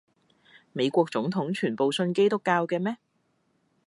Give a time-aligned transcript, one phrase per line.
[0.73, 2.97] 美國總統全部信基督教嘅咩？